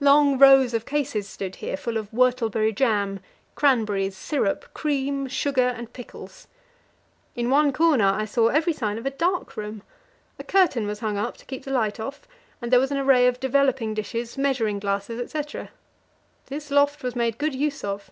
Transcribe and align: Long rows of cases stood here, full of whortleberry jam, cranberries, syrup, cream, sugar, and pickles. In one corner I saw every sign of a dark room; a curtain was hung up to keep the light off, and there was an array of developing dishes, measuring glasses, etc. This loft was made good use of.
Long 0.00 0.38
rows 0.38 0.72
of 0.72 0.86
cases 0.86 1.28
stood 1.28 1.56
here, 1.56 1.76
full 1.76 1.98
of 1.98 2.10
whortleberry 2.10 2.72
jam, 2.74 3.20
cranberries, 3.54 4.16
syrup, 4.16 4.64
cream, 4.72 5.26
sugar, 5.28 5.68
and 5.68 5.92
pickles. 5.92 6.48
In 7.34 7.50
one 7.50 7.74
corner 7.74 8.06
I 8.06 8.24
saw 8.24 8.46
every 8.48 8.72
sign 8.72 8.96
of 8.96 9.04
a 9.04 9.10
dark 9.10 9.54
room; 9.54 9.82
a 10.38 10.44
curtain 10.44 10.86
was 10.86 11.00
hung 11.00 11.18
up 11.18 11.36
to 11.36 11.44
keep 11.44 11.64
the 11.66 11.72
light 11.72 12.00
off, 12.00 12.26
and 12.62 12.72
there 12.72 12.80
was 12.80 12.90
an 12.90 12.96
array 12.96 13.26
of 13.26 13.38
developing 13.38 13.92
dishes, 13.92 14.38
measuring 14.38 14.78
glasses, 14.78 15.20
etc. 15.20 15.68
This 16.46 16.70
loft 16.70 17.02
was 17.02 17.14
made 17.14 17.36
good 17.36 17.54
use 17.54 17.84
of. 17.84 18.10